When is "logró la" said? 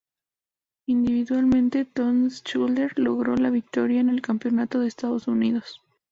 2.95-3.51